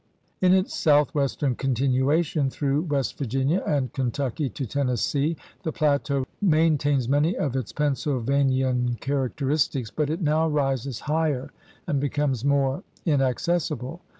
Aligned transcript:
In 0.41 0.51
its 0.51 0.75
southwestern 0.75 1.53
continuation 1.53 2.49
through 2.49 2.81
West 2.85 3.19
Virginia 3.19 3.61
and 3.67 3.93
Kentucky 3.93 4.49
to 4.49 4.65
Tennessee 4.65 5.37
the 5.61 5.71
plateau 5.71 6.25
maintains 6.41 7.07
many 7.07 7.37
of 7.37 7.55
its 7.55 7.71
Pennsylvanian 7.71 8.97
characteris 8.99 9.69
tics, 9.69 9.91
but 9.91 10.09
it 10.09 10.19
now 10.19 10.47
rises 10.49 11.01
higher 11.01 11.51
and 11.85 11.99
becomes 11.99 12.43
more 12.43 12.81
in 13.05 13.21
accessible. 13.21 14.01